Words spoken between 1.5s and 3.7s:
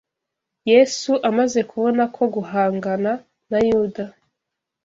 kubona ko guhangana na